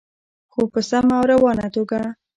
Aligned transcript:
خو 0.51 0.61
په 0.73 0.79
سمه 0.89 1.13
او 1.19 1.23
روانه 1.31 1.67
توګه. 1.75 2.01